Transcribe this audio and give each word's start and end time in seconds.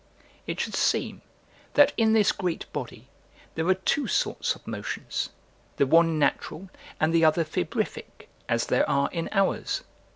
It 0.47 0.59
should 0.59 0.73
seem, 0.73 1.21
that 1.75 1.93
in 1.95 2.13
this 2.13 2.31
great 2.31 2.65
body, 2.73 3.07
there 3.53 3.67
are 3.67 3.75
two 3.75 4.07
sorts 4.07 4.55
of 4.55 4.65
motions, 4.65 5.29
the 5.77 5.85
one 5.85 6.17
natural 6.17 6.71
and 6.99 7.13
the 7.13 7.23
other 7.23 7.43
febrific, 7.45 8.27
as 8.49 8.65
there 8.65 8.89
are 8.89 9.11
in 9.11 9.29
ours. 9.31 9.83